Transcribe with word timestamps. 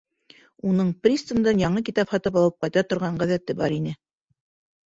Уның 0.69 0.87
пристандән 1.07 1.61
яңы 1.63 1.83
китап 1.91 2.13
һатып 2.15 2.39
алып 2.41 2.57
ҡайта 2.65 2.85
торған 2.95 3.23
ғәҙәте 3.25 3.59
бар 3.61 3.77
ине. 3.81 3.95